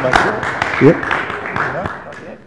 [0.00, 0.32] Just make sure.
[0.82, 0.96] Yep.
[0.96, 2.38] No, not yet.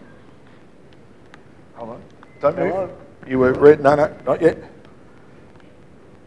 [1.74, 2.02] Hold on.
[2.40, 2.90] Don't move.
[3.28, 3.80] You were read.
[3.80, 4.58] No, no, not yet.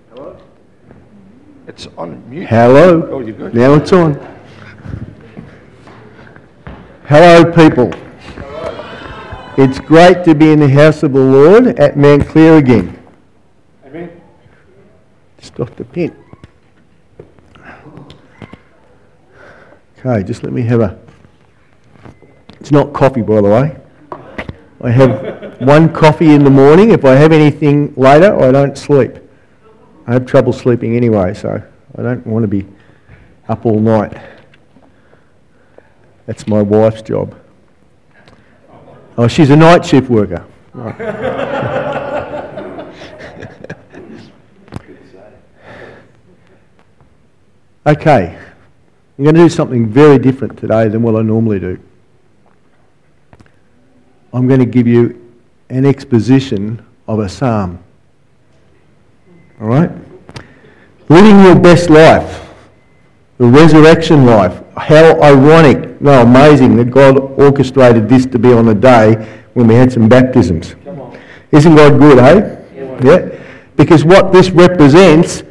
[0.09, 0.37] Hello.
[1.67, 2.47] It's on mute.
[2.47, 3.09] Hello.
[3.11, 3.53] Oh, you're good.
[3.53, 4.13] Now it's on.
[7.07, 7.91] Hello, people.
[9.57, 12.97] It's great to be in the house of the Lord at Mount Clear again.
[13.85, 14.21] Amen.
[15.39, 16.15] Just off the pin.
[19.99, 21.06] Okay, just let me have a.
[22.59, 23.77] It's not coffee, by the way.
[24.81, 26.91] I have one coffee in the morning.
[26.91, 29.13] If I have anything later, I don't sleep.
[30.05, 31.61] I have trouble sleeping anyway, so
[31.97, 32.65] I don't want to be
[33.49, 34.15] up all night.
[36.25, 37.35] That's my wife's job.
[39.17, 40.45] Oh, she's a night shift worker.
[47.87, 48.37] okay,
[49.17, 51.79] I'm going to do something very different today than what I normally do.
[54.33, 55.19] I'm going to give you
[55.69, 57.83] an exposition of a psalm.
[59.61, 59.91] All right?
[61.09, 62.47] Living your best life,
[63.37, 64.61] the resurrection life.
[64.75, 69.15] How ironic, no, amazing that God orchestrated this to be on a day
[69.53, 70.75] when we had some baptisms.
[71.51, 72.57] Isn't God good, eh?
[73.03, 73.39] Yeah.
[73.75, 75.43] Because what this represents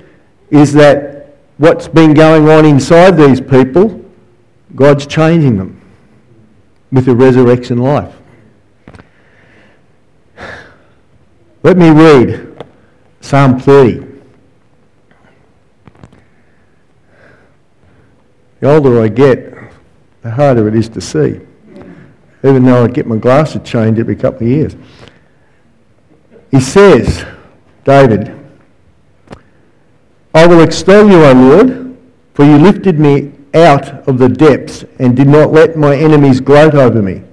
[0.50, 4.04] is that what's been going on inside these people,
[4.74, 5.80] God's changing them
[6.92, 8.14] with the resurrection life.
[11.66, 12.64] Let me read
[13.20, 14.06] Psalm 30.
[18.60, 19.52] The older I get,
[20.22, 21.40] the harder it is to see.
[22.44, 24.76] Even though I get my glasses changed every couple of years.
[26.52, 27.26] He says,
[27.82, 28.32] David,
[30.32, 31.96] I will extol you, O Lord,
[32.34, 36.76] for you lifted me out of the depths and did not let my enemies gloat
[36.76, 37.24] over me.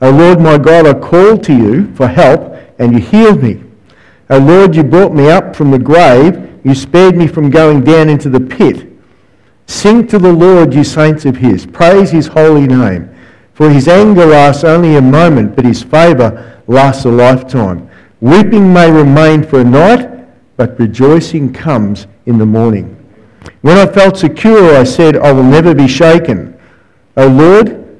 [0.00, 3.62] O Lord my God, I called to you for help and you healed me.
[4.30, 6.60] O Lord, you brought me up from the grave.
[6.64, 8.88] You spared me from going down into the pit.
[9.66, 11.66] Sing to the Lord, you saints of his.
[11.66, 13.08] Praise his holy name.
[13.54, 17.88] For his anger lasts only a moment, but his favour lasts a lifetime.
[18.20, 22.92] Weeping may remain for a night, but rejoicing comes in the morning.
[23.62, 26.58] When I felt secure, I said, I will never be shaken.
[27.16, 27.98] O Lord,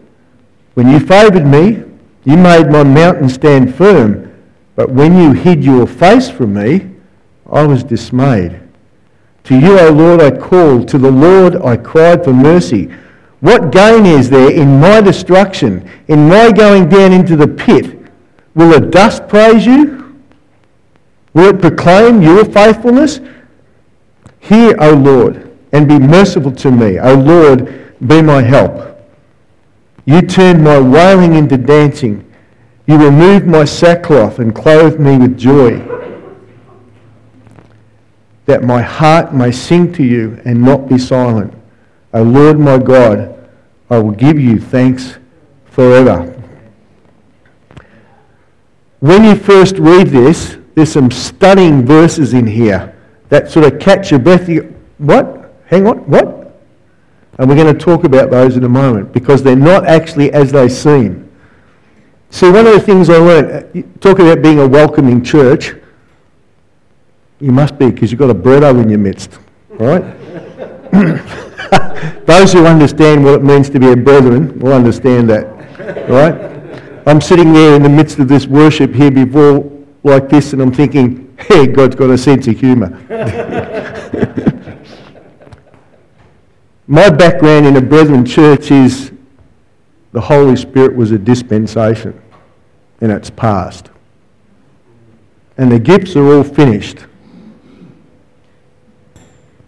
[0.75, 1.83] when you favoured me,
[2.25, 4.33] you made my mountain stand firm.
[4.77, 6.91] But when you hid your face from me,
[7.51, 8.61] I was dismayed.
[9.45, 10.87] To you, O Lord, I called.
[10.89, 12.93] To the Lord I cried for mercy.
[13.41, 17.99] What gain is there in my destruction, in my going down into the pit?
[18.55, 20.21] Will the dust praise you?
[21.33, 23.21] Will it proclaim your faithfulness?
[24.41, 26.99] Hear, O Lord, and be merciful to me.
[26.99, 28.99] O Lord, be my help.
[30.07, 32.26] You turned my wailing into dancing.
[32.87, 35.79] You removed my sackcloth and clothed me with joy,
[38.45, 41.53] that my heart may sing to you and not be silent.
[42.15, 43.51] O Lord my God,
[43.91, 45.19] I will give you thanks
[45.67, 46.33] forever.
[49.01, 52.97] When you first read this, there's some stunning verses in here
[53.31, 54.49] that sort of catch your breath.
[54.49, 55.53] You, what?
[55.67, 56.61] Hang on, what?
[57.39, 60.53] And we're going to talk about those in a moment because they're not actually as
[60.53, 61.26] they seem.
[62.31, 65.75] See, one of the things I learned, uh, talk about being a welcoming church,
[67.41, 69.39] you must be because you've got a Bretto in your midst,
[69.71, 70.03] right?
[72.27, 75.47] Those who understand what it means to be a brethren will understand that,
[76.09, 76.35] right?
[77.07, 79.71] I'm sitting there in the midst of this worship here before
[80.03, 82.91] like this and I'm thinking, hey, God's got a sense of humour.
[86.89, 89.13] My background in a brethren church is
[90.17, 92.19] the Holy Spirit was a dispensation
[93.03, 93.91] and it's past.
[95.59, 97.05] And the gifts are all finished.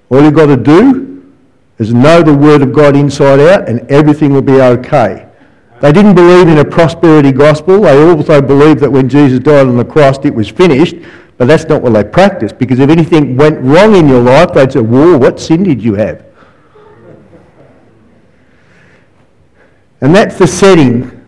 [0.08, 1.34] All you've got to do
[1.76, 5.28] is know the Word of God inside out and everything will be okay.
[5.82, 7.82] They didn't believe in a prosperity gospel.
[7.82, 10.96] They also believed that when Jesus died on the cross it was finished,
[11.36, 14.72] but that's not what they practiced because if anything went wrong in your life, they'd
[14.72, 16.24] say, Whoa, what sin did you have?
[20.00, 21.26] And that's the setting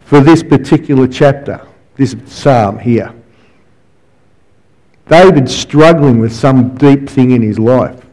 [0.00, 1.66] for this particular chapter,
[1.96, 3.14] this psalm here.
[5.08, 8.04] David's struggling with some deep thing in his life.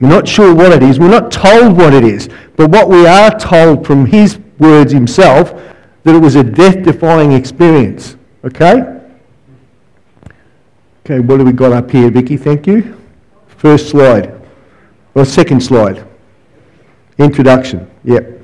[0.00, 0.98] We're not sure what it is.
[0.98, 2.28] We're not told what it is.
[2.56, 5.52] But what we are told from his words himself,
[6.02, 8.16] that it was a death-defying experience.
[8.44, 9.00] Okay?
[11.04, 12.36] Okay, what have we got up here, Vicky?
[12.36, 13.00] Thank you.
[13.46, 14.34] First slide.
[15.14, 16.06] Or second slide.
[17.18, 17.90] Introduction.
[18.04, 18.35] Yep.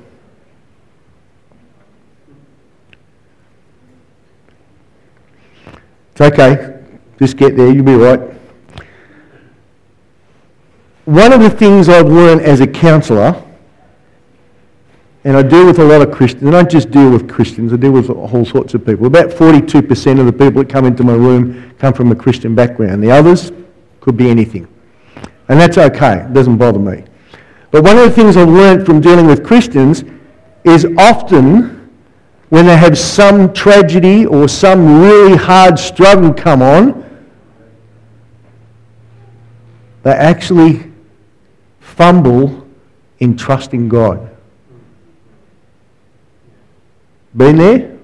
[6.13, 6.79] It's okay.
[7.17, 7.71] Just get there.
[7.71, 8.19] You'll be right.
[11.05, 13.43] One of the things I've learned as a counsellor,
[15.23, 17.73] and I deal with a lot of Christians, and I don't just deal with Christians,
[17.73, 19.07] I deal with all sorts of people.
[19.07, 23.03] About 42% of the people that come into my room come from a Christian background.
[23.03, 23.51] The others
[23.99, 24.67] could be anything.
[25.49, 26.19] And that's okay.
[26.19, 27.03] It doesn't bother me.
[27.71, 30.03] But one of the things I've learned from dealing with Christians
[30.63, 31.82] is often
[32.53, 37.03] when they have some tragedy or some really hard struggle come on,
[40.03, 40.91] they actually
[41.79, 42.67] fumble
[43.17, 44.29] in trusting God.
[47.35, 47.79] Been there?
[47.79, 47.97] You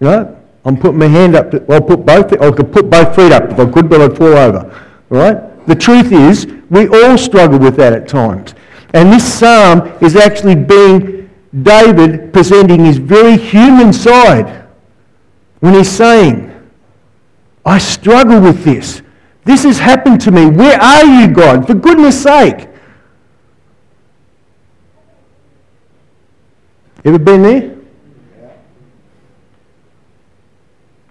[0.00, 1.50] know, I'm putting my hand up.
[1.52, 2.30] To, I'll put both.
[2.34, 4.88] I could put both feet up if I could, but I'd fall over.
[5.08, 5.66] Right?
[5.66, 8.54] The truth is, we all struggle with that at times.
[8.92, 11.25] And this psalm is actually being
[11.62, 14.66] David presenting his very human side
[15.60, 16.52] when he's saying,
[17.64, 19.02] I struggle with this.
[19.44, 20.46] This has happened to me.
[20.46, 21.66] Where are you, God?
[21.66, 22.68] For goodness sake.
[27.04, 27.76] Ever been there?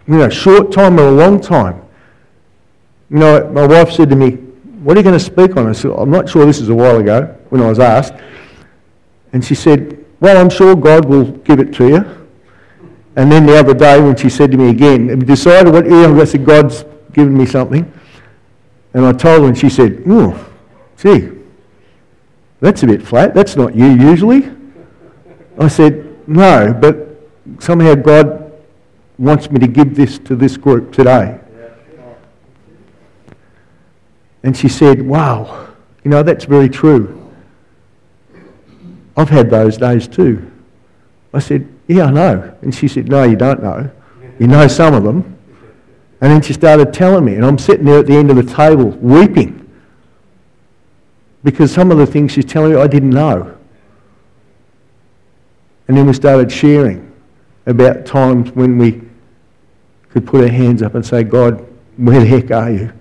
[0.07, 1.81] You know, short time or a long time.
[3.09, 4.31] You know, my wife said to me,
[4.83, 5.67] What are you going to speak on?
[5.67, 8.13] I said, I'm not sure this is a while ago when I was asked.
[9.31, 12.27] And she said, Well, I'm sure God will give it to you.
[13.15, 15.85] And then the other day when she said to me again, Have you decided what?
[15.85, 16.83] Yeah, I said, God's
[17.13, 17.91] given me something.
[18.93, 20.49] And I told her, and she said, Oh,
[20.97, 21.31] gee,
[22.59, 23.33] that's a bit flat.
[23.33, 24.51] That's not you usually.
[25.57, 27.17] I said, No, but
[27.59, 28.51] somehow God
[29.17, 31.39] wants me to give this to this group today.
[34.43, 35.73] And she said, Wow,
[36.03, 37.24] you know, that's very true.
[39.17, 40.51] I've had those days too.
[41.33, 42.57] I said, Yeah, I know.
[42.61, 43.89] And she said, No, you don't know.
[44.39, 45.37] You know some of them.
[46.21, 48.53] And then she started telling me, and I'm sitting there at the end of the
[48.53, 49.61] table weeping
[51.43, 53.55] because some of the things she's telling me I didn't know.
[55.87, 57.13] And then we started sharing
[57.65, 59.01] about times when we
[60.09, 61.65] could put our hands up and say, God,
[61.97, 62.91] where the heck are you?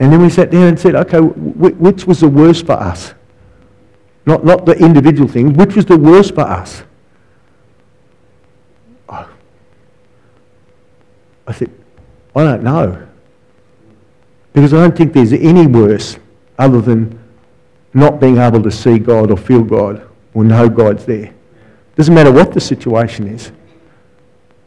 [0.00, 3.14] And then we sat down and said, okay, which was the worst for us?
[4.26, 6.82] Not, not the individual thing, which was the worst for us?
[11.46, 11.70] I said,
[12.34, 13.06] I don't know.
[14.52, 16.18] Because I don't think there's any worse
[16.58, 17.18] other than
[17.92, 21.34] not being able to see God or feel God or know God's there.
[21.96, 23.52] Doesn't matter what the situation is.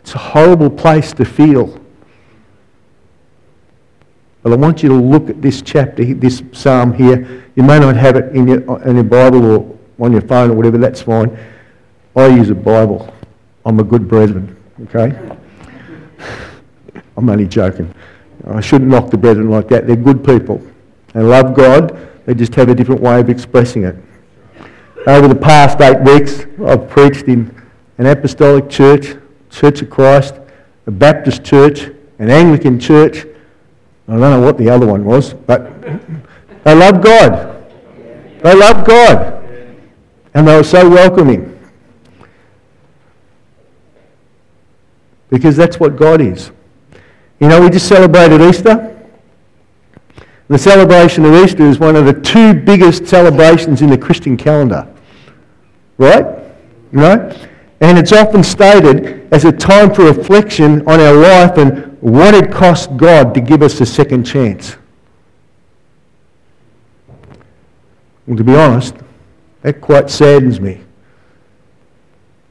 [0.02, 1.82] It's a horrible place to feel.
[4.54, 7.44] I want you to look at this chapter, this psalm here.
[7.56, 10.54] You may not have it in your, in your Bible or on your phone or
[10.54, 11.38] whatever, that's fine.
[12.16, 13.14] I use a Bible.
[13.66, 15.18] I'm a good brethren, okay?
[17.18, 17.94] I'm only joking.
[18.48, 19.88] I shouldn't knock the brethren like that.
[19.88, 20.62] They're good people.
[21.14, 21.98] They love God.
[22.26, 23.96] They just have a different way of expressing it.
[25.08, 27.54] Over the past eight weeks, I've preached in
[27.98, 29.16] an apostolic church,
[29.50, 30.36] Church of Christ,
[30.86, 31.90] a Baptist church,
[32.20, 33.26] an Anglican church.
[34.08, 35.82] I don't know what the other one was, but
[36.64, 37.66] they love God.
[38.42, 39.44] They love God.
[40.34, 41.54] And they were so welcoming.
[45.30, 46.52] Because that's what God is.
[47.40, 48.94] You know, we just celebrated Easter.
[50.48, 54.88] The celebration of Easter is one of the two biggest celebrations in the Christian calendar.
[55.98, 56.26] Right?
[56.94, 57.48] You know?
[57.82, 62.52] And it's often stated as a time for reflection on our life and what it
[62.52, 64.78] cost God to give us a second chance.
[68.26, 68.96] Well, to be honest,
[69.62, 70.82] that quite saddens me.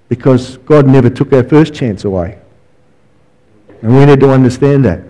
[0.08, 2.38] Because God never took our first chance away.
[3.82, 5.02] And we need to understand that.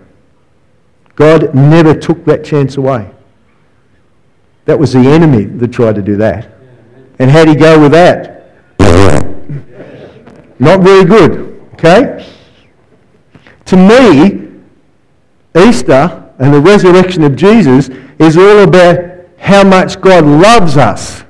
[1.15, 3.11] God never took that chance away.
[4.67, 6.53] That was the enemy that tried to do that.
[7.19, 8.53] And how'd he go with that?
[10.59, 11.61] Not very good.
[11.75, 12.36] Okay?
[13.67, 14.49] To me,
[15.57, 18.99] Easter and the resurrection of Jesus is all about
[19.39, 21.25] how much God loves us.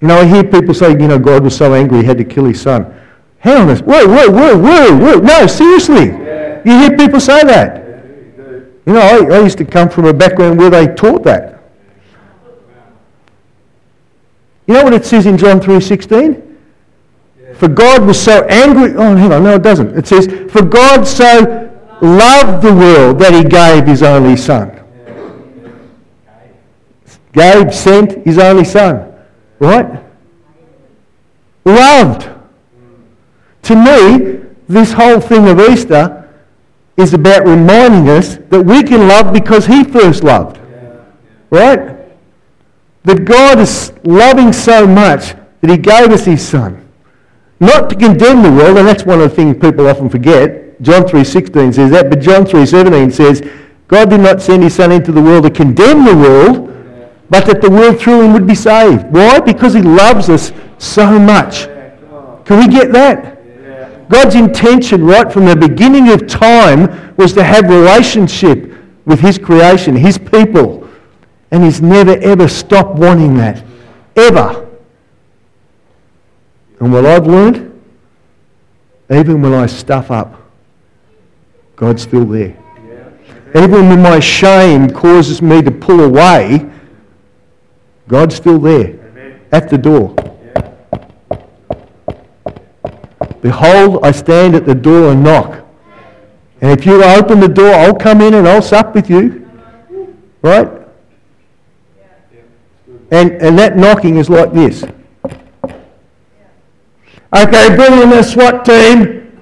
[0.00, 2.24] You know, I hear people say, you know, God was so angry he had to
[2.24, 2.94] kill his son.
[3.38, 5.20] Hang on a Whoa, whoa, whoa, whoa, whoa.
[5.20, 6.06] No, seriously.
[6.06, 7.84] You hear people say that.
[8.86, 11.62] You know, I, I used to come from a background where they taught that.
[14.66, 16.43] You know what it says in John 3.16?
[17.54, 18.94] For God was so angry.
[18.96, 19.44] Oh, hang on.
[19.44, 19.96] No, it doesn't.
[19.96, 21.70] It says, For God so
[22.00, 24.80] loved the world that he gave his only son.
[27.32, 29.12] Gave, sent his only son.
[29.58, 30.02] Right?
[31.64, 32.28] Loved.
[33.62, 36.32] To me, this whole thing of Easter
[36.96, 40.60] is about reminding us that we can love because he first loved.
[41.50, 41.96] Right?
[43.04, 46.83] That God is loving so much that he gave us his son.
[47.60, 50.80] Not to condemn the world, and that's one of the things people often forget.
[50.82, 53.42] John 3.16 says that, but John 3.17 says,
[53.86, 56.70] God did not send his son into the world to condemn the world,
[57.30, 59.06] but that the world through him would be saved.
[59.10, 59.40] Why?
[59.40, 61.66] Because he loves us so much.
[62.44, 63.34] Can we get that?
[64.08, 68.74] God's intention right from the beginning of time was to have relationship
[69.06, 70.88] with his creation, his people.
[71.50, 73.64] And he's never ever stopped wanting that.
[74.16, 74.63] Ever.
[76.84, 77.80] And what I've learned,
[79.10, 80.38] even when I stuff up,
[81.76, 82.54] God's still there.
[83.56, 86.70] Even when my shame causes me to pull away,
[88.06, 88.98] God's still there
[89.50, 90.14] at the door.
[93.40, 95.64] Behold, I stand at the door and knock.
[96.60, 99.50] And if you open the door, I'll come in and I'll sup with you.
[100.42, 100.68] Right?
[103.10, 104.84] And, and that knocking is like this.
[107.34, 109.40] Okay, bring in the SWAT team.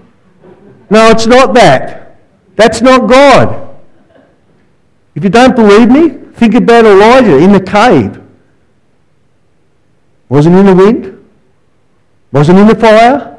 [0.91, 2.19] No, it's not that.
[2.57, 3.77] That's not God.
[5.15, 8.23] If you don't believe me, think about Elijah in the cave.
[10.29, 11.29] Wasn't in the wind.
[12.33, 13.33] Wasn't in the fire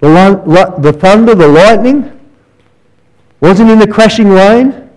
[0.00, 2.18] the, the thunder, the lightning,
[3.40, 4.90] wasn't in the crashing rain.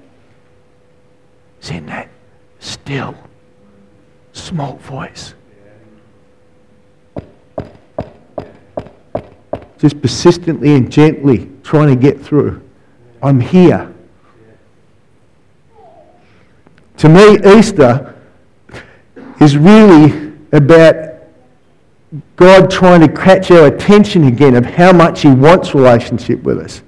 [1.59, 2.09] It's in that
[2.59, 3.15] still,
[4.33, 5.33] small voice.
[9.83, 12.61] Just persistently and gently trying to get through.
[13.21, 13.93] I'm here.
[16.99, 18.15] To me, Easter
[19.41, 21.15] is really about
[22.37, 26.81] God trying to catch our attention again of how much He wants relationship with us.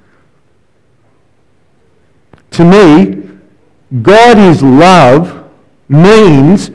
[2.52, 3.28] To me,
[4.02, 5.52] God is love
[5.90, 6.72] means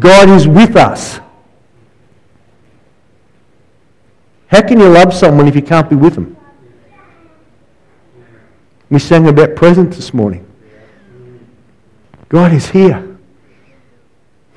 [0.00, 1.20] God is with us.
[4.48, 6.36] How can you love someone if you can't be with them?
[8.90, 10.46] We sang about presence this morning.
[12.28, 13.18] God is here.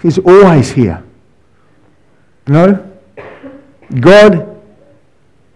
[0.01, 1.03] He's always here.
[2.47, 2.89] No?
[3.99, 4.61] God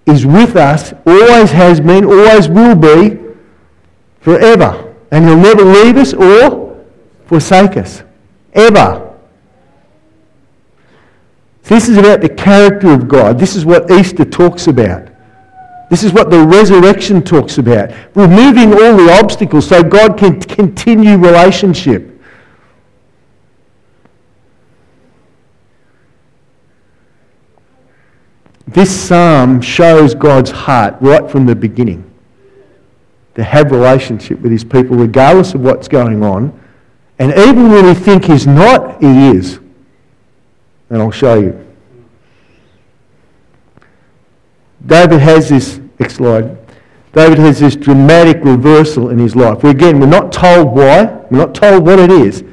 [0.06, 3.18] is with us, always has been, always will be,
[4.20, 4.94] forever.
[5.12, 6.86] And He'll never leave us or
[7.26, 8.04] forsake us.
[8.54, 9.05] Ever.
[11.66, 13.40] This is about the character of God.
[13.40, 15.10] This is what Easter talks about.
[15.90, 17.92] This is what the resurrection talks about.
[18.16, 22.12] Removing all the obstacles so God can continue relationship.
[28.68, 32.04] This psalm shows God's heart right from the beginning
[33.36, 36.60] to have relationship with his people regardless of what's going on.
[37.18, 39.60] And even when we think he's not, he is.
[40.90, 41.66] And I'll show you.
[44.86, 46.58] David has this, next slide.
[47.14, 49.64] David has this dramatic reversal in his life.
[49.64, 52.44] Again, we're not told why, we're not told what it is.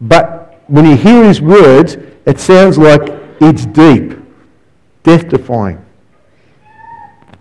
[0.00, 3.02] But when you hear his words, it sounds like
[3.40, 4.20] it's deep
[5.02, 5.84] death defying.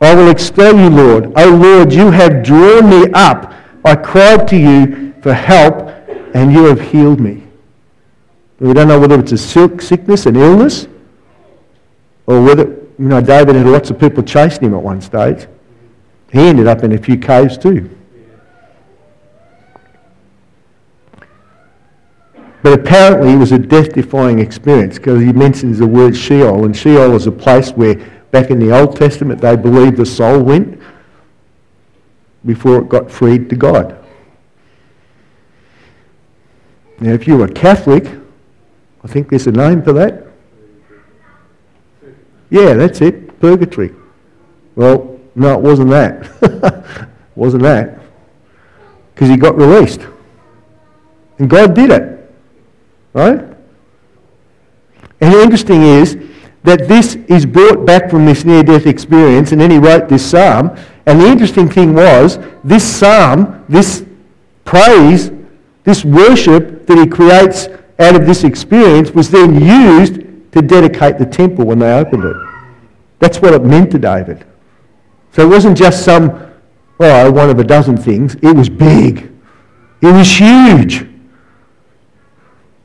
[0.01, 1.33] I will extol you, Lord.
[1.37, 3.53] O Lord, you have drawn me up.
[3.83, 5.89] I cried to you for help,
[6.33, 7.43] and you have healed me.
[8.59, 10.87] We don't know whether it's a sickness, an illness,
[12.27, 15.47] or whether, you know, David had lots of people chasing him at one stage.
[16.31, 17.89] He ended up in a few caves too.
[22.61, 27.15] But apparently it was a death-defying experience because he mentions the word Sheol, and Sheol
[27.15, 27.95] is a place where
[28.31, 30.79] back in the Old Testament they believed the soul went
[32.45, 33.97] before it got freed to God.
[36.99, 38.19] Now if you're a Catholic,
[39.03, 40.27] I think there's a name for that.
[42.49, 43.93] Yeah, that's it, purgatory.
[44.75, 47.07] Well, no, it wasn't that.
[47.35, 47.99] wasn't that.
[49.13, 50.01] Because he got released.
[51.37, 52.31] And God did it.
[53.13, 53.39] Right?
[55.21, 56.17] And the interesting is
[56.63, 60.75] that this is brought back from this near-death experience, and then he wrote this psalm.
[61.05, 64.05] And the interesting thing was, this psalm, this
[64.65, 65.31] praise,
[65.83, 67.67] this worship that he creates
[67.99, 70.15] out of this experience was then used
[70.53, 72.35] to dedicate the temple when they opened it.
[73.19, 74.45] That's what it meant to David.
[75.31, 76.51] So it wasn't just some,
[76.99, 78.35] oh, one of a dozen things.
[78.35, 79.31] It was big.
[80.01, 81.05] It was huge.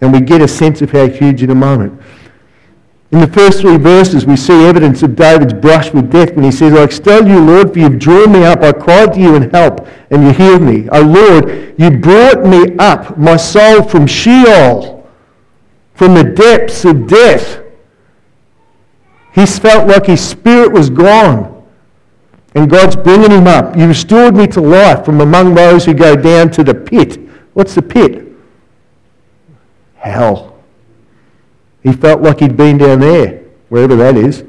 [0.01, 2.01] And we get a sense of how huge in a moment.
[3.13, 6.51] In the first three verses, we see evidence of David's brush with death when he
[6.51, 8.61] says, I extol you, Lord, for you've drawn me up.
[8.61, 10.89] I cried to you in help, and you healed me.
[10.91, 14.94] O Lord, you brought me up, my soul from Sheol,
[15.95, 17.61] from the depths of death.
[19.33, 21.67] He felt like his spirit was gone,
[22.55, 23.77] and God's bringing him up.
[23.77, 27.19] You restored me to life from among those who go down to the pit.
[27.53, 28.29] What's the pit?
[29.97, 30.57] Hell.
[31.83, 34.45] He felt like he'd been down there, wherever that is.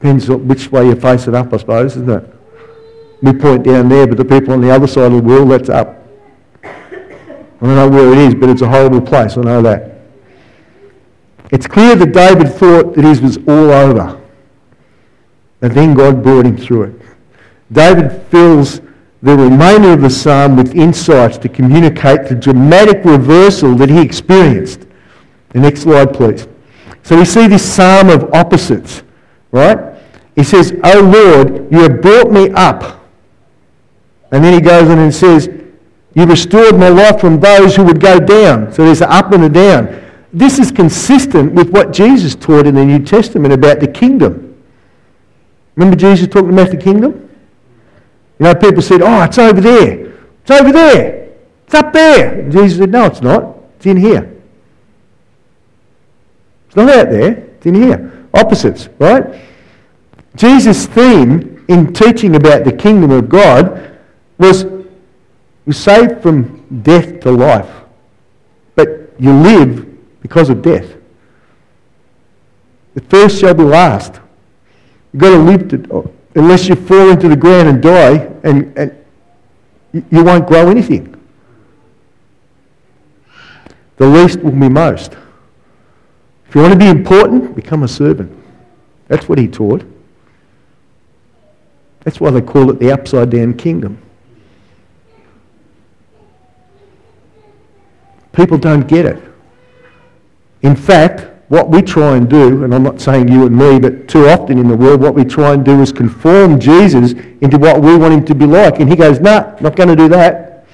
[0.00, 2.34] Depends which way you face it up, I suppose, isn't it?
[3.22, 5.68] We point down there, but the people on the other side of the world, that's
[5.68, 6.06] up.
[6.64, 6.68] I
[7.60, 9.99] don't know where it is, but it's a horrible place, I know that.
[11.50, 14.20] It's clear that David thought that his was all over.
[15.62, 17.02] And then God brought him through it.
[17.72, 18.80] David fills
[19.22, 24.86] the remainder of the psalm with insights to communicate the dramatic reversal that he experienced.
[25.50, 26.46] The next slide, please.
[27.02, 29.02] So we see this psalm of opposites,
[29.50, 29.98] right?
[30.36, 33.00] He says, Oh Lord, you have brought me up.
[34.32, 35.48] And then he goes on and says,
[36.14, 38.72] You restored my life from those who would go down.
[38.72, 39.99] So there's an up and a down.
[40.32, 44.62] This is consistent with what Jesus taught in the New Testament about the kingdom.
[45.74, 47.28] Remember Jesus talking about the kingdom?
[48.38, 50.12] You know, people said, Oh, it's over there.
[50.42, 51.32] It's over there.
[51.66, 52.40] It's up there.
[52.40, 53.56] And Jesus said, No, it's not.
[53.76, 54.40] It's in here.
[56.70, 58.26] It's not out there, it's in here.
[58.32, 59.40] Opposites, right?
[60.36, 63.98] Jesus' theme in teaching about the kingdom of God
[64.38, 64.62] was
[65.66, 67.68] you saved from death to life,
[68.76, 69.89] but you live
[70.30, 70.94] because of death.
[72.94, 74.20] The first shall be last.
[75.12, 79.04] You've got to live to, unless you fall into the ground and die, and, and
[79.92, 81.20] you won't grow anything.
[83.96, 85.16] The least will be most.
[86.48, 88.32] If you want to be important, become a servant.
[89.08, 89.82] That's what he taught.
[92.04, 94.00] That's why they call it the upside down kingdom.
[98.32, 99.29] People don't get it.
[100.62, 104.06] In fact, what we try and do, and I'm not saying you and me, but
[104.06, 107.80] too often in the world, what we try and do is conform Jesus into what
[107.80, 108.78] we want him to be like.
[108.78, 110.64] And he goes, nah, not going to do that.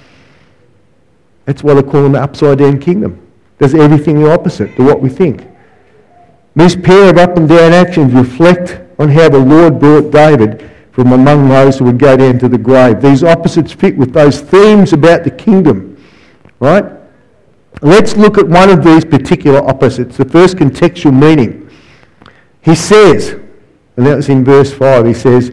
[1.46, 3.26] That's why they call him the upside down kingdom.
[3.58, 5.46] Does everything the opposite to what we think.
[6.54, 11.12] This pair of up and down actions reflect on how the Lord brought David from
[11.12, 13.00] among those who would go down to the grave.
[13.00, 16.02] These opposites fit with those themes about the kingdom,
[16.60, 16.84] right?
[17.82, 21.70] Let's look at one of these particular opposites, the first contextual meaning.
[22.62, 23.32] He says,
[23.96, 25.52] and that's in verse 5, he says,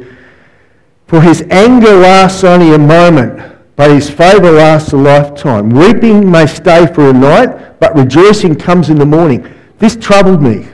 [1.07, 5.69] For his anger lasts only a moment, but his favour lasts a lifetime.
[5.69, 9.47] Weeping may stay for a night, but rejoicing comes in the morning.
[9.79, 10.67] This troubled me.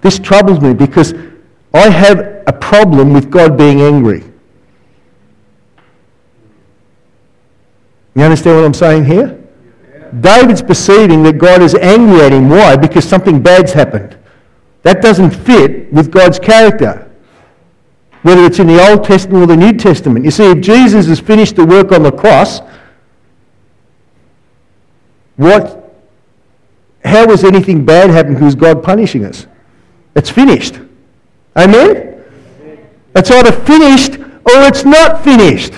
[0.00, 1.12] This troubles me because
[1.74, 4.24] I have a problem with God being angry.
[8.14, 9.39] You understand what I'm saying here?
[10.18, 12.48] David's perceiving that God is angry at him.
[12.48, 12.76] Why?
[12.76, 14.16] Because something bad's happened.
[14.82, 17.10] That doesn't fit with God's character,
[18.22, 20.24] whether it's in the Old Testament or the New Testament.
[20.24, 22.60] You see, if Jesus has finished the work on the cross,
[25.36, 25.94] what,
[27.04, 29.46] how was anything bad happening because God punishing us?
[30.16, 30.80] It's finished.
[31.56, 32.24] Amen?
[33.14, 35.74] It's either finished or it's not finished.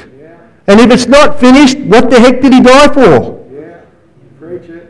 [0.67, 3.42] And if it's not finished, what the heck did he die for?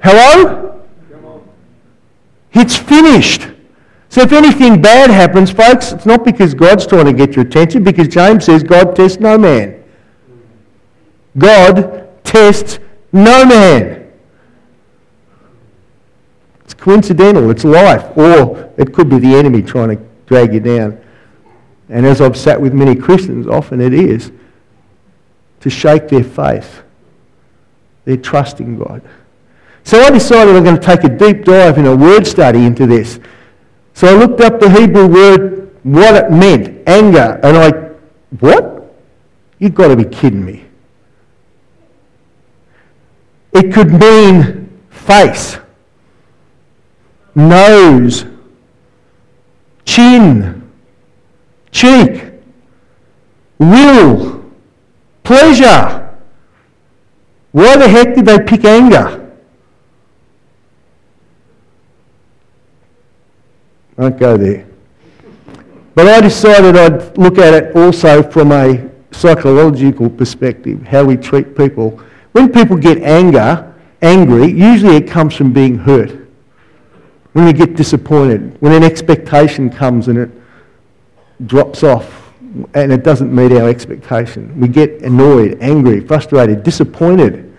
[0.03, 0.81] Hello?
[2.53, 3.49] It's finished.
[4.09, 7.83] So if anything bad happens, folks, it's not because God's trying to get your attention,
[7.83, 9.83] because James says God tests no man.
[11.39, 12.79] God tests
[13.11, 14.11] no man
[16.65, 20.99] It's coincidental, it's life, or it could be the enemy trying to drag you down.
[21.89, 24.33] And as I've sat with many Christians, often it is
[25.61, 26.83] to shake their faith,
[28.05, 29.03] their trust in God.
[29.85, 32.87] So I decided I'm going to take a deep dive in a word study into
[32.87, 33.21] this.
[33.95, 37.71] So I looked up the Hebrew word, what it meant, anger, and I,
[38.41, 38.95] what?
[39.59, 40.65] You've got to be kidding me.
[43.53, 45.59] It could mean face
[47.35, 48.27] nose,
[49.85, 50.71] chin,
[51.71, 52.25] cheek,
[53.59, 54.45] will,
[55.23, 56.19] pleasure.
[57.53, 59.22] Why the heck did they pick anger?
[63.99, 64.67] I won't go there.
[65.95, 71.57] But I decided I'd look at it also from a psychological perspective, how we treat
[71.57, 72.01] people.
[72.33, 76.19] When people get anger, angry, usually it comes from being hurt.
[77.33, 80.31] when we get disappointed, when an expectation comes and it
[81.47, 82.31] drops off
[82.75, 84.59] and it doesn't meet our expectation.
[84.61, 87.57] We get annoyed, angry, frustrated, disappointed.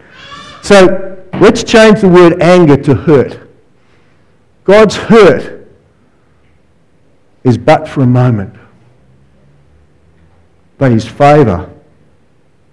[0.62, 3.50] So let's change the word anger to hurt.
[4.63, 5.62] God's hurt
[7.43, 8.56] is but for a moment.
[10.77, 11.69] But his favour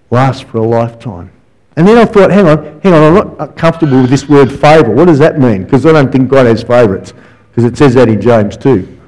[0.09, 1.31] lasts for a lifetime.
[1.77, 4.93] And then I thought, hang on, hang on, I'm not comfortable with this word favour.
[4.93, 5.63] What does that mean?
[5.63, 7.13] Because I don't think God has favourites.
[7.49, 8.99] Because it says that in James too.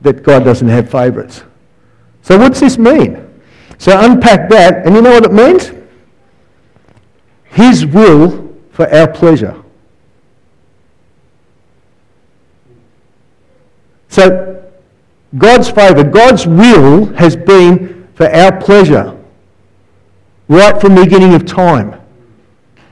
[0.00, 1.42] That God doesn't have favourites.
[2.22, 3.28] So what's this mean?
[3.78, 5.72] So unpack that, and you know what it means?
[7.44, 9.61] His will for our pleasure.
[14.12, 14.62] So
[15.38, 19.18] God's favour, God's will has been for our pleasure
[20.48, 21.98] right from the beginning of time.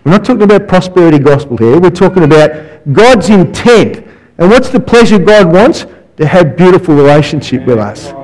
[0.03, 1.79] We're not talking about prosperity gospel here.
[1.79, 3.99] We're talking about God's intent.
[4.39, 5.85] And what's the pleasure God wants?
[6.17, 8.15] To have beautiful relationship with us.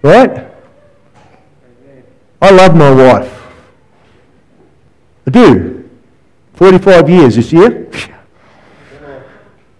[0.00, 0.50] Right?
[2.40, 3.52] I love my wife.
[5.26, 5.90] I do.
[6.54, 7.90] 45 years this year.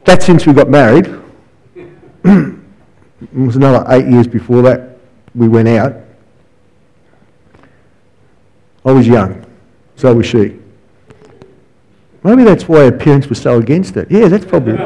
[0.05, 1.22] That's since we got married.
[2.25, 4.99] it was another eight years before that
[5.35, 5.95] we went out.
[8.85, 9.47] I was young,
[9.97, 10.59] so was she.
[12.25, 14.11] Maybe that's why her parents were so against it.
[14.11, 14.75] Yeah, that's probably.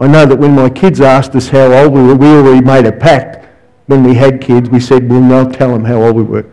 [0.00, 2.86] I know that when my kids asked us how old we were, we already made
[2.86, 3.46] a pact
[3.86, 4.68] when we had kids.
[4.68, 6.46] We said, we'll not tell them how old we were.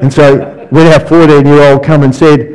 [0.00, 2.51] And so when our 14 year old come and said,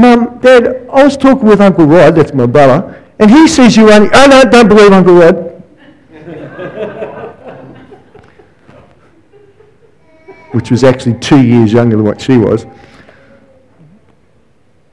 [0.00, 3.92] Mum, Dad, I was talking with Uncle Rod, that's my brother, and he says you
[3.92, 5.62] only, oh no, don't believe Uncle Rod.
[10.52, 12.66] Which was actually two years younger than what she was.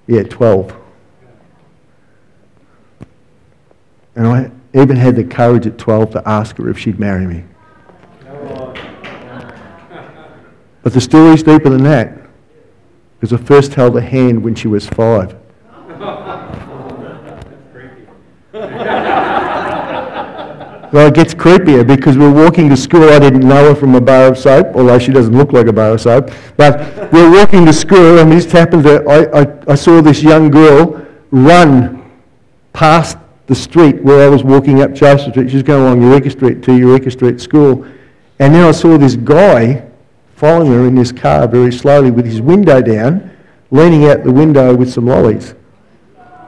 [0.07, 0.75] Yeah, 12.
[4.15, 7.45] And I even had the courage at 12 to ask her if she'd marry me.
[10.83, 12.26] But the story's deeper than that.
[13.19, 15.35] Because I first held her hand when she was five.
[20.93, 23.09] Well, it gets creepier because we're walking to school.
[23.09, 25.73] I didn't know her from a bar of soap, although she doesn't look like a
[25.73, 26.31] bar of soap.
[26.55, 28.83] But we're walking to school, and this happened.
[28.83, 32.09] To, I, I, I saw this young girl run
[32.71, 35.49] past the street where I was walking up Joseph Street.
[35.49, 37.85] She's going along Eureka Street to Eureka Street School.
[38.39, 39.86] And then I saw this guy
[40.37, 43.35] following her in this car very slowly with his window down,
[43.71, 45.55] leaning out the window with some lollies.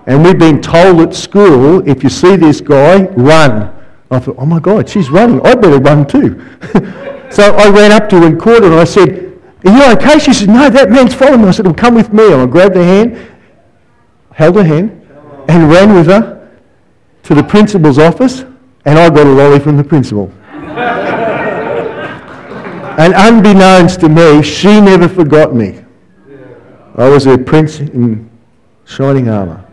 [0.05, 3.75] And we've been told at school, if you see this guy, run.
[4.11, 5.41] I thought, oh my God, she's running.
[5.41, 6.39] I better run too.
[7.31, 10.19] so I ran up to her and caught her and I said, are you okay?
[10.19, 11.47] She said, no, that man's following me.
[11.47, 12.31] I said, well, come with me.
[12.31, 13.17] And I grabbed her hand,
[14.31, 14.91] held her hand,
[15.49, 16.49] and ran with her
[17.23, 18.41] to the principal's office,
[18.85, 20.31] and I got a lolly from the principal.
[22.99, 25.83] And unbeknownst to me, she never forgot me.
[26.95, 28.29] I was her prince in
[28.85, 29.65] shining armour.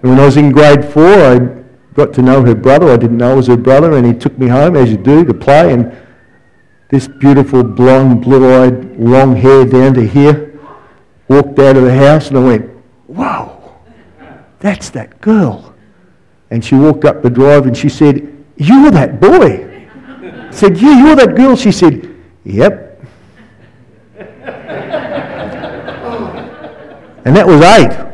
[0.00, 1.38] When I was in grade four, I
[1.94, 2.90] got to know her brother.
[2.90, 5.34] I didn't know was her brother, and he took me home, as you do, to
[5.34, 5.72] play.
[5.72, 5.96] And
[6.88, 10.58] this beautiful, blonde, blue-eyed, long hair down to here
[11.28, 12.70] walked out of the house, and I went,
[13.06, 13.52] "Whoa!"
[14.62, 15.74] That's that girl.
[16.50, 19.71] And she walked up the drive and she said, You're that boy.
[20.52, 21.56] Said, Yeah, you're that girl.
[21.56, 22.90] She said, Yep.
[27.24, 28.08] and that was eight.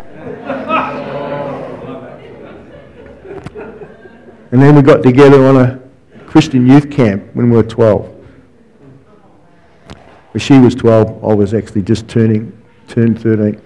[4.51, 5.79] And then we got together on a
[6.27, 8.15] Christian youth camp when we were 12.
[10.33, 12.53] But she was 12, I was actually just turning,
[12.87, 13.61] turned 13.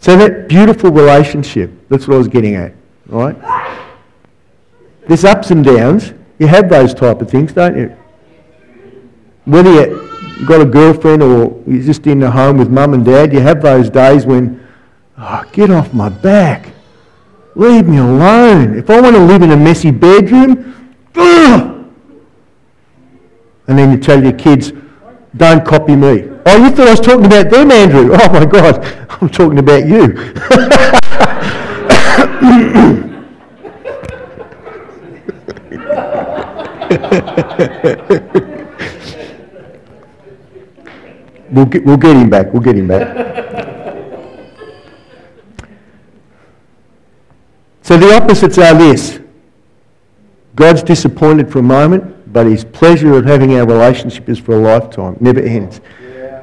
[0.00, 2.74] So that beautiful relationship, that's what I was getting at,
[3.06, 3.36] right?
[5.08, 6.12] There's ups and downs.
[6.38, 7.96] You have those type of things, don't you?
[9.46, 13.32] Whether you got a girlfriend or you're just in the home with mum and dad,
[13.32, 14.64] you have those days when,
[15.16, 16.68] oh, get off my back.
[17.54, 18.78] Leave me alone.
[18.78, 21.90] If I want to live in a messy bedroom, ugh!
[23.66, 24.72] and then you tell your kids,
[25.36, 26.28] don't copy me.
[26.44, 28.10] Oh, you thought I was talking about them, Andrew?
[28.12, 28.84] Oh my God,
[29.22, 30.34] I'm talking about you.
[41.50, 42.50] we'll, get, we'll get him back.
[42.52, 43.36] We'll get him back.
[47.82, 49.20] so the opposites are this
[50.54, 54.58] God's disappointed for a moment, but his pleasure of having our relationship is for a
[54.58, 55.82] lifetime, never ends.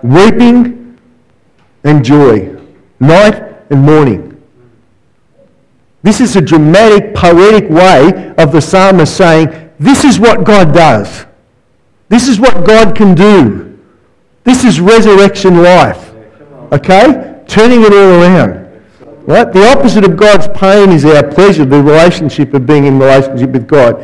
[0.04, 1.00] Weeping
[1.84, 2.56] and joy,
[3.00, 4.36] night and morning.
[6.06, 11.26] This is a dramatic, poetic way of the psalmist saying, This is what God does.
[12.10, 13.80] This is what God can do.
[14.44, 16.14] This is resurrection life.
[16.72, 17.44] Okay?
[17.48, 18.66] Turning it all around.
[19.28, 19.52] Right?
[19.52, 23.68] The opposite of God's pain is our pleasure, the relationship of being in relationship with
[23.68, 23.96] God.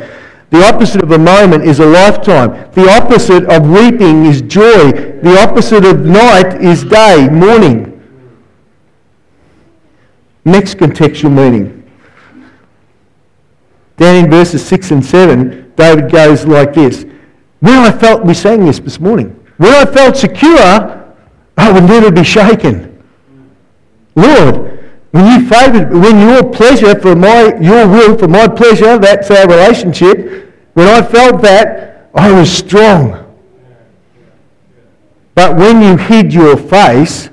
[0.50, 2.70] The opposite of a moment is a lifetime.
[2.72, 4.90] The opposite of weeping is joy.
[5.22, 7.88] The opposite of night is day, morning.
[10.44, 11.88] Next contextual meaning.
[13.96, 17.04] Down in verses 6 and 7, David goes like this.
[17.58, 21.16] When I felt, we sang this this morning, when I felt secure,
[21.58, 23.02] I would never be shaken.
[24.14, 24.78] Lord,
[25.10, 29.48] when you favored, when your pleasure for my, your will for my pleasure, that's our
[29.48, 33.18] relationship, when I felt that, I was strong.
[35.34, 37.28] But when you hid your face,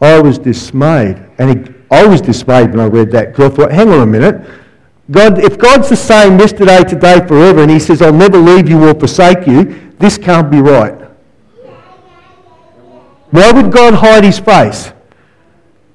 [0.00, 1.18] I was dismayed.
[1.38, 4.40] And I was dismayed when I read that because I thought, hang on a minute.
[5.10, 8.88] God, if God's the same yesterday, today, forever, and He says, I'll never leave you
[8.88, 10.94] or forsake you, this can't be right.
[13.30, 14.92] Why would God hide His face?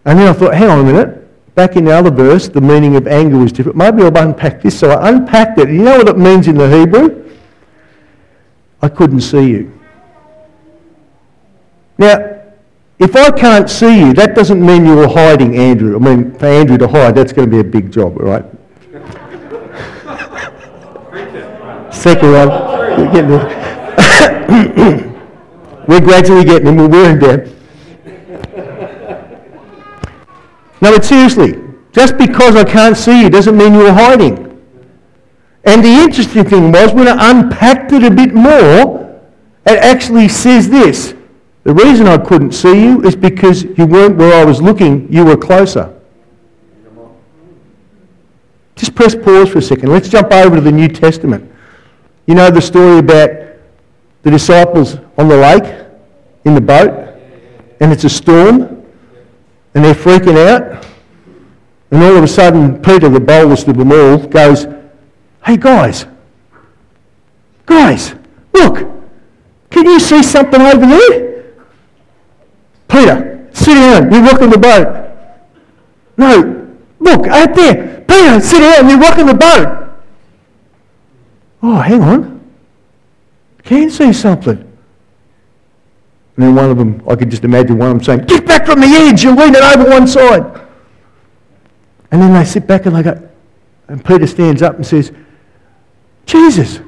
[0.06, 1.18] And then I thought, hang on a minute.
[1.56, 3.78] Back in the other verse, the meaning of anger was different.
[3.78, 4.80] Maybe I'll unpack this.
[4.80, 5.70] So I unpacked it.
[5.70, 7.38] You know what it means in the Hebrew?
[8.82, 9.80] I couldn't see you.
[11.98, 12.42] Now,
[12.98, 15.96] if I can't see you, that doesn't mean you were hiding Andrew.
[15.96, 18.46] I mean, for Andrew to hide, that's going to be a big job, right?
[22.02, 22.50] Second one.
[22.50, 23.30] We're, getting
[25.88, 26.78] we're gradually getting them.
[26.78, 27.42] We're wearing down.
[30.82, 31.62] No, but seriously,
[31.92, 34.60] just because I can't see you doesn't mean you're hiding.
[35.64, 39.22] And the interesting thing was, when I unpacked it a bit more,
[39.68, 41.14] it actually says this.
[41.66, 45.24] The reason I couldn't see you is because you weren't where I was looking, you
[45.24, 45.96] were closer.
[48.76, 49.92] Just press pause for a second.
[49.92, 51.50] Let's jump over to the New Testament.
[52.28, 53.30] You know the story about
[54.24, 55.88] the disciples on the lake
[56.46, 57.18] in the boat,
[57.80, 58.86] and it's a storm,
[59.74, 60.86] and they're freaking out.
[61.90, 64.66] And all of a sudden, Peter, the boldest of them all, goes,
[65.44, 66.06] Hey guys,
[67.66, 68.14] guys,
[68.54, 68.78] look,
[69.70, 71.44] can you see something over there?
[72.88, 75.08] Peter, sit down, you're rocking the boat.
[76.18, 79.81] No, look, out there, Peter, sit down, you're rocking the boat.
[81.64, 82.42] Oh, hang on.
[83.64, 84.58] Can see something.
[84.58, 88.66] And then one of them, I could just imagine one of them saying, Get back
[88.66, 90.62] from the edge, you're leaning over one side.
[92.12, 93.30] And then they sit back and they go,
[93.88, 95.12] and Peter stands up and says,
[96.26, 96.80] Jesus,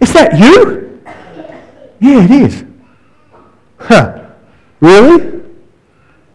[0.00, 1.00] is that you?
[2.00, 2.64] Yeah, it is.
[3.78, 4.26] Huh.
[4.80, 5.40] Really?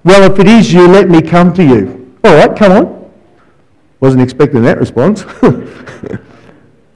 [0.03, 2.15] Well, if it is you, let me come to you.
[2.23, 3.11] All right, come on.
[3.99, 5.25] Wasn't expecting that response.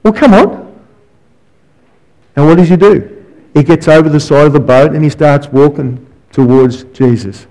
[0.02, 0.71] well, come on.
[2.36, 3.24] And what does he do?
[3.54, 7.46] He gets over the side of the boat and he starts walking towards Jesus.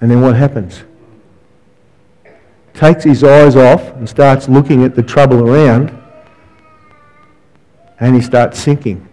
[0.00, 0.82] And then what happens?
[2.74, 5.96] Takes his eyes off and starts looking at the trouble around
[8.00, 9.08] and he starts sinking.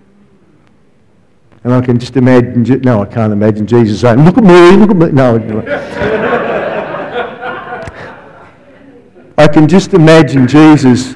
[1.63, 4.89] And I can just imagine, no, I can't imagine Jesus saying, look at me, look
[4.89, 5.11] at me.
[5.11, 5.37] No.
[9.37, 11.15] I can just imagine Jesus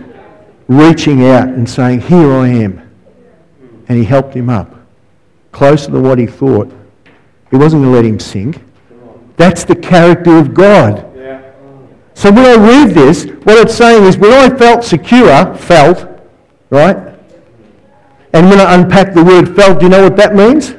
[0.68, 2.82] reaching out and saying, Here I am.
[3.88, 4.76] And he helped him up,
[5.52, 6.72] closer than what he thought.
[7.52, 8.62] He wasn't going to let him sink.
[9.38, 11.12] That's the character of God.
[12.16, 16.08] So when I read this, what it's saying is when I felt secure, felt,
[16.70, 16.96] right?
[18.34, 20.76] And when I unpack the word felt, do you know what that means?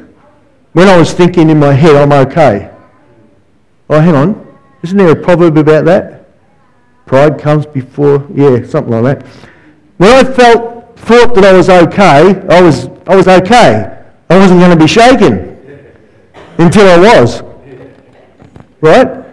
[0.72, 2.70] When I was thinking in my head, I'm okay.
[3.88, 4.56] Oh, hang on.
[4.82, 6.28] Isn't there a proverb about that?
[7.06, 9.26] Pride comes before, yeah, something like that.
[9.96, 14.04] When I felt, thought that I was okay, I was, I was okay.
[14.28, 15.60] I wasn't going to be shaken
[16.58, 17.42] until I was.
[18.80, 19.24] Right?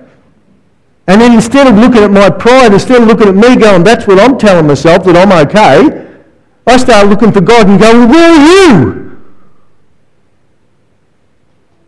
[1.07, 4.07] And then instead of looking at my pride, instead of looking at me going, that's
[4.07, 6.17] what I'm telling myself, that I'm okay,
[6.65, 9.21] I start looking for God and going, where are you?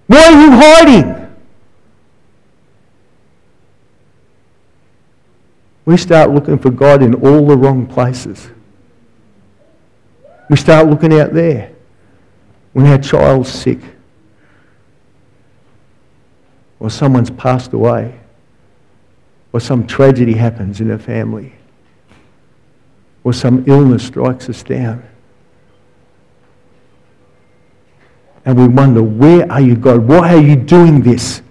[0.08, 1.36] Why are you hiding?
[5.86, 8.50] We start looking for God in all the wrong places.
[10.50, 11.72] We start looking out there
[12.74, 13.80] when our child's sick
[16.80, 18.20] or someone's passed away
[19.54, 21.54] or some tragedy happens in a family.
[23.26, 25.04] or some illness strikes us down.
[28.46, 30.08] And we wonder, where are you, God?
[30.08, 31.42] Why are you doing this?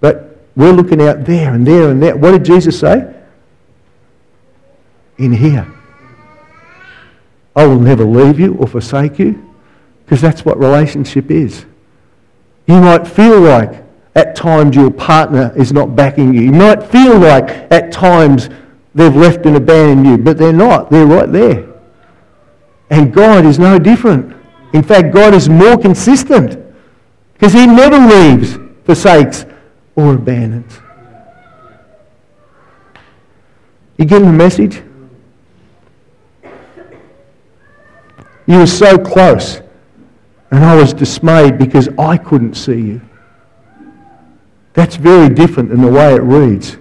[0.00, 2.16] But we're looking out there and there and there.
[2.16, 3.12] What did Jesus say?
[5.18, 5.66] In here.
[7.56, 9.42] I will never leave you or forsake you
[10.04, 11.64] because that's what relationship is.
[12.66, 13.82] You might feel like
[14.14, 16.42] at times your partner is not backing you.
[16.42, 18.50] You might feel like at times
[18.94, 20.90] they've left and abandoned you, but they're not.
[20.90, 21.66] They're right there.
[22.90, 24.36] And God is no different.
[24.72, 26.62] In fact, God is more consistent
[27.32, 29.46] because He never leaves, forsakes,
[29.96, 30.78] or abandons.
[33.96, 34.82] You getting the message?
[38.46, 39.60] You were so close,
[40.50, 43.00] and I was dismayed because I couldn't see you.
[44.74, 46.76] That's very different than the way it reads.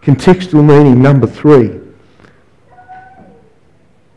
[0.00, 1.80] Contextual meaning number three.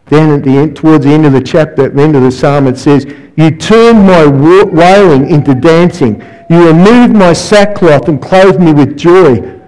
[0.07, 2.31] Then at the end, towards the end of the chapter, at the end of the
[2.31, 3.05] psalm, it says,
[3.37, 6.21] You turned my wailing into dancing.
[6.49, 9.60] You removed my sackcloth and clothed me with joy,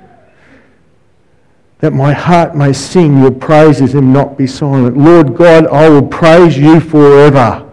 [1.84, 4.96] that my heart may sing your praises and not be silent.
[4.96, 7.70] Lord God, I will praise you forever.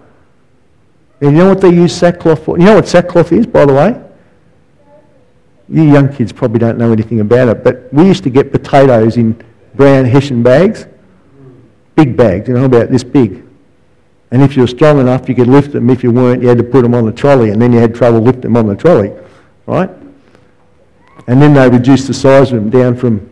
[1.21, 2.59] And you know what they use sackcloth for?
[2.59, 4.03] You know what sackcloth is, by the way?
[5.69, 9.17] You young kids probably don't know anything about it, but we used to get potatoes
[9.17, 9.41] in
[9.77, 10.87] brown Hessian bags,
[11.95, 13.47] big bags, you know, about this big.
[14.33, 15.89] And if you were strong enough, you could lift them.
[15.89, 17.95] If you weren't, you had to put them on the trolley, and then you had
[17.95, 19.13] trouble lifting them on the trolley,
[19.67, 19.91] right?
[21.29, 23.31] And then they reduced the size of them down from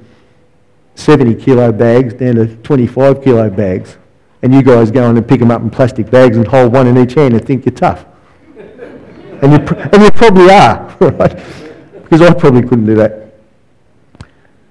[0.99, 3.97] 70 kilo bags down to 25 kilo bags.
[4.43, 6.87] And you guys go in and pick them up in plastic bags and hold one
[6.87, 8.05] in each hand and think you're tough.
[8.57, 11.37] and, you, and you probably are, right?
[12.03, 13.35] because I probably couldn't do that.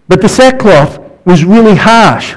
[0.08, 2.36] But the sackcloth was really harsh.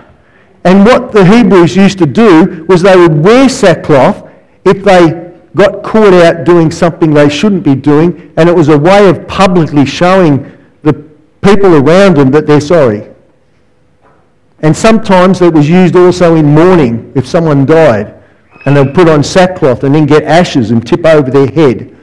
[0.64, 4.28] And what the Hebrews used to do was they would wear sackcloth
[4.64, 8.78] if they got caught out doing something they shouldn't be doing, and it was a
[8.78, 10.92] way of publicly showing the
[11.42, 13.09] people around them that they're sorry.
[14.62, 18.14] And sometimes it was used also in mourning if someone died,
[18.66, 21.96] and they'd put on sackcloth and then get ashes and tip over their head.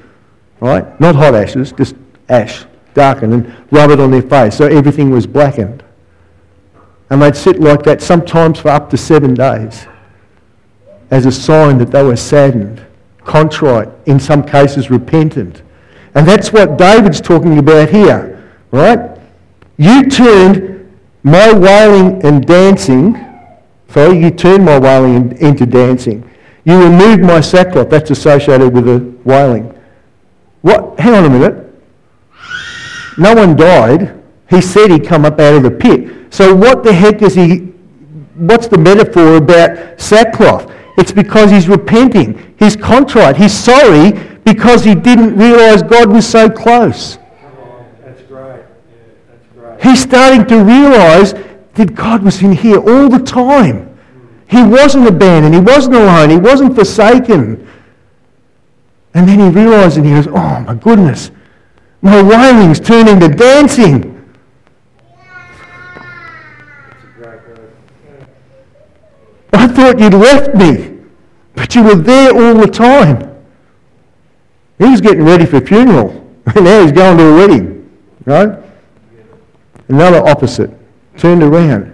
[0.59, 0.99] Right?
[0.99, 1.95] Not hot ashes, just
[2.29, 2.65] ash
[2.97, 4.57] darkened and rub it on their face.
[4.57, 5.83] So everything was blackened.
[7.09, 9.87] And they'd sit like that sometimes for up to seven days
[11.09, 12.85] as a sign that they were saddened,
[13.23, 15.61] contrite, in some cases repentant.
[16.15, 19.17] And that's what David's talking about here, right?
[19.77, 20.76] You turned
[21.27, 23.17] my wailing and dancing,
[23.89, 26.23] sorry, you turned my wailing into dancing.
[26.63, 29.73] You removed my sackcloth, that's associated with the wailing.
[30.61, 30.99] What?
[30.99, 31.63] Hang on a minute.
[33.17, 34.21] No one died.
[34.49, 36.33] He said he'd come up out of the pit.
[36.33, 37.57] So what the heck is he,
[38.35, 40.71] what's the metaphor about sackcloth?
[40.97, 42.55] It's because he's repenting.
[42.57, 43.37] He's contrite.
[43.37, 44.11] He's sorry
[44.45, 47.17] because he didn't realise God was so close.
[48.03, 48.61] That's great.
[48.61, 48.63] Yeah,
[49.29, 49.66] that's great.
[49.81, 51.33] He's starting to realise
[51.75, 53.97] that God was in here all the time.
[54.49, 55.53] He wasn't abandoned.
[55.53, 56.29] He wasn't alone.
[56.29, 57.67] He wasn't forsaken.
[59.13, 61.31] And then he realised and he goes, oh my goodness,
[62.01, 64.13] my wailing's turned into dancing.
[69.53, 70.99] I thought you'd left me,
[71.55, 73.35] but you were there all the time.
[74.77, 76.11] He was getting ready for funeral,
[76.55, 77.89] and now he's going to a wedding,
[78.25, 78.66] right?
[79.87, 80.71] Another opposite,
[81.17, 81.93] turned around.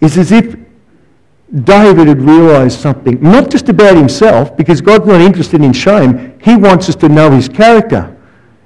[0.00, 0.56] It's as if
[1.62, 6.38] David had realised something, not just about himself, because God's not interested in shame.
[6.42, 8.14] He wants us to know his character.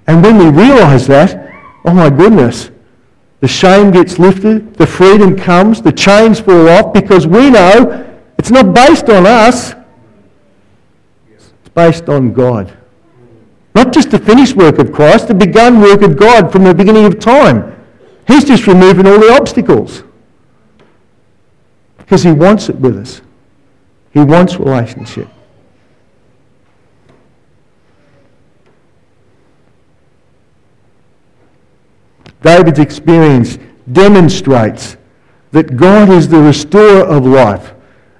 [0.06, 1.52] And when we realise that,
[1.84, 2.70] oh my goodness,
[3.40, 8.50] the shame gets lifted, the freedom comes, the chains fall off, because we know it's
[8.50, 9.74] not based on us,
[11.34, 12.76] it's based on God.
[13.78, 17.04] Not just the finished work of Christ, the begun work of God from the beginning
[17.04, 17.80] of time.
[18.26, 20.02] He's just removing all the obstacles.
[21.96, 23.20] Because he wants it with us.
[24.12, 25.28] He wants relationship.
[32.42, 33.60] David's experience
[33.92, 34.96] demonstrates
[35.52, 37.74] that God is the restorer of life,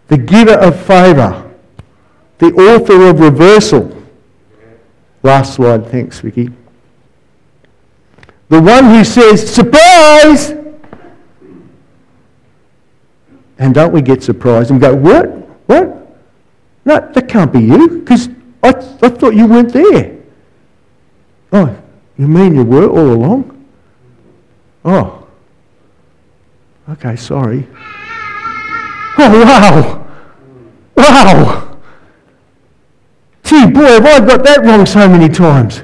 [0.07, 1.53] the giver of favour,
[2.39, 3.98] the author of reversal.
[5.23, 6.51] Last slide, thanks, Vicky.
[8.49, 10.55] The one who says, surprise!
[13.59, 15.27] And don't we get surprised and go, what?
[15.67, 16.17] What?
[16.85, 18.29] No, that can't be you, because
[18.63, 20.17] I, I thought you weren't there.
[21.53, 21.77] Oh,
[22.17, 23.67] you mean you were all along?
[24.85, 25.27] Oh.
[26.91, 27.67] Okay, sorry.
[29.19, 30.07] Oh, wow.
[30.97, 31.68] Wow.
[33.59, 35.83] Gee, boy, have I got that wrong so many times.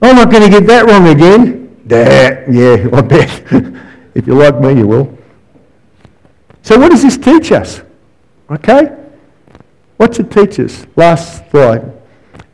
[0.00, 1.80] I'm not going to get that wrong again.
[1.86, 3.42] Dad, yeah, I bet.
[4.14, 5.18] if you're like me, you will.
[6.62, 7.82] So what does this teach us?
[8.50, 8.90] Okay?
[9.98, 10.84] What's it teach us?
[10.96, 11.92] Last slide.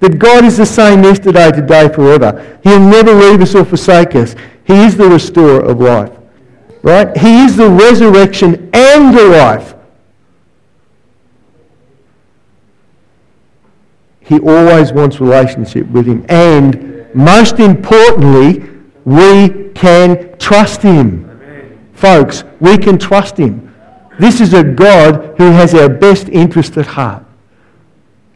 [0.00, 2.58] That God is the same yesterday, today, forever.
[2.62, 4.34] He'll never leave us or forsake us.
[4.64, 6.12] He is the restorer of life.
[6.82, 7.16] Right?
[7.16, 9.74] He is the resurrection and the life.
[14.28, 16.26] He always wants relationship with him.
[16.28, 18.68] And most importantly,
[19.06, 21.24] we can trust him.
[21.30, 21.90] Amen.
[21.94, 23.74] Folks, we can trust him.
[24.18, 27.24] This is a God who has our best interest at heart.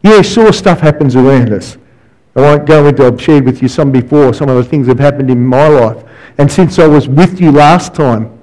[0.01, 1.77] Yeah, sure stuff happens around us.
[2.35, 4.97] I won't go into, I've shared with you some before, some of the things that
[4.97, 6.03] have happened in my life.
[6.39, 8.41] And since I was with you last time,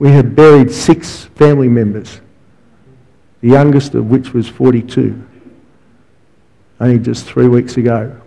[0.00, 2.20] we have buried six family members,
[3.40, 5.28] the youngest of which was 42,
[6.82, 8.20] only just three weeks ago.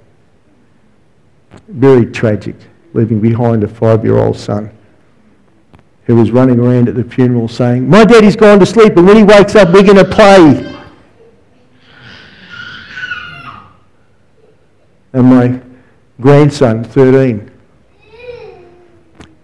[1.67, 2.55] Very tragic,
[2.93, 4.71] leaving behind a five-year-old son
[6.05, 9.17] who was running around at the funeral saying, My daddy's gone to sleep, and when
[9.17, 10.71] he wakes up, we're going to play.
[15.13, 15.61] And my
[16.21, 17.51] grandson, 13,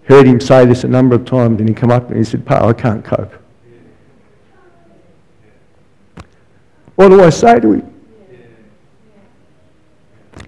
[0.04, 2.46] heard him say this a number of times, and he come up and he said,
[2.46, 3.34] Pa, I can't cope.
[6.96, 7.91] What do I say to him?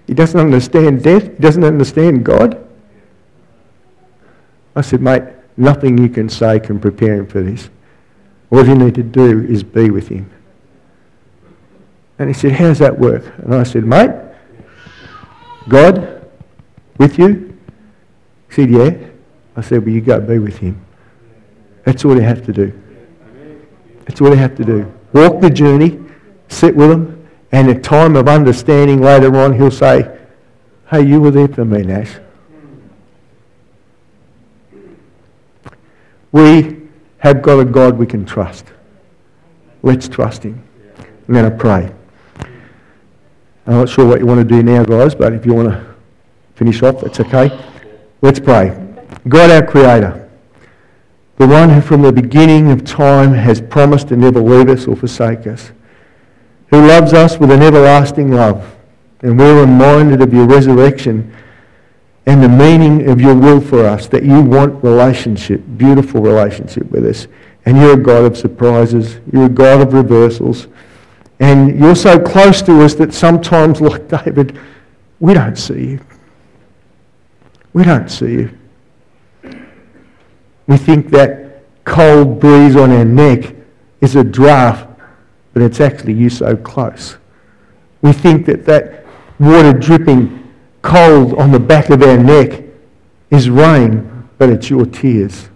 [0.06, 1.22] He doesn't understand death.
[1.22, 2.60] He doesn't understand God.
[4.76, 5.22] I said, mate,
[5.56, 7.70] nothing you can say can prepare him for this.
[8.50, 10.30] All you need to do is be with him.
[12.18, 13.24] And he said, how does that work?
[13.38, 14.10] And I said, mate,
[15.68, 16.28] God
[16.98, 17.58] with you?
[18.48, 18.94] He said, yeah.
[19.56, 20.84] I said, well, you go be with him.
[21.84, 22.72] That's all you have to do.
[24.06, 24.92] That's all you have to do.
[25.12, 26.00] Walk the journey,
[26.48, 27.23] sit with him,
[27.54, 30.18] and a time of understanding later on, he'll say,
[30.90, 32.16] hey, you were there for me, Nash.
[36.32, 36.82] We
[37.18, 38.64] have got a God we can trust.
[39.84, 40.64] Let's trust him.
[41.28, 41.92] I'm going to pray.
[43.68, 45.94] I'm not sure what you want to do now, guys, but if you want to
[46.56, 47.56] finish off, that's okay.
[48.20, 48.76] Let's pray.
[49.28, 50.28] God, our Creator,
[51.36, 54.96] the one who from the beginning of time has promised to never leave us or
[54.96, 55.70] forsake us,
[56.74, 58.74] who loves us with an everlasting love,
[59.20, 61.32] and we're reminded of your resurrection
[62.26, 67.06] and the meaning of your will for us, that you want relationship, beautiful relationship with
[67.06, 67.28] us.
[67.64, 69.18] And you're a God of surprises.
[69.32, 70.66] You're a God of reversals.
[71.38, 74.58] And you're so close to us that sometimes, like David,
[75.20, 76.00] we don't see you.
[77.72, 78.58] We don't see you.
[80.66, 83.54] We think that cold breeze on our neck
[84.00, 84.88] is a draft,
[85.54, 87.16] but it's actually you so close.
[88.02, 89.06] We think that that
[89.38, 90.52] water dripping
[90.82, 92.62] cold on the back of our neck
[93.30, 95.48] is rain, but it's your tears.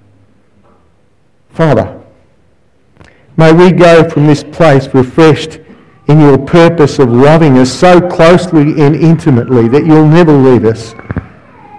[1.50, 2.00] Father,
[3.36, 5.60] may we go from this place refreshed
[6.06, 10.94] in your purpose of loving us so closely and intimately that you'll never leave us.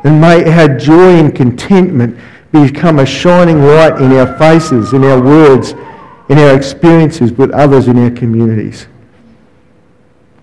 [0.03, 2.19] And may our joy and contentment
[2.51, 5.73] become a shining light in our faces, in our words,
[6.29, 8.87] in our experiences with others in our communities.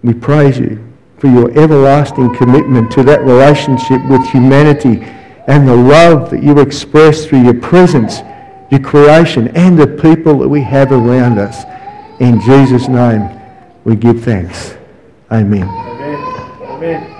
[0.02, 0.84] We praise you
[1.18, 5.00] for your everlasting commitment to that relationship with humanity
[5.48, 8.20] and the love that you express through your presence,
[8.70, 11.64] your creation, and the people that we have around us.
[12.20, 13.30] In Jesus' name
[13.84, 14.76] we give thanks.
[15.30, 15.62] Amen.
[15.62, 16.14] Amen.
[16.62, 17.15] Amen.